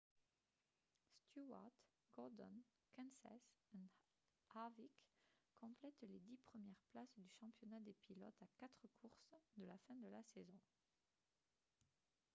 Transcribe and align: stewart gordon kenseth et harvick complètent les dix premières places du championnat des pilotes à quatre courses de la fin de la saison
stewart 1.23 1.73
gordon 2.15 2.63
kenseth 2.91 3.51
et 3.75 3.91
harvick 4.49 4.91
complètent 5.59 6.01
les 6.01 6.17
dix 6.21 6.37
premières 6.37 6.81
places 6.89 7.13
du 7.19 7.29
championnat 7.29 7.79
des 7.81 7.93
pilotes 7.93 8.41
à 8.41 8.47
quatre 8.57 8.87
courses 8.99 9.29
de 9.57 9.63
la 9.65 9.77
fin 9.87 9.97
de 9.97 10.07
la 10.07 10.23
saison 10.23 10.57